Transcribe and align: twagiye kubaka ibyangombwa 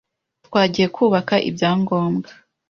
twagiye 0.47 0.87
kubaka 0.95 1.35
ibyangombwa 1.49 2.29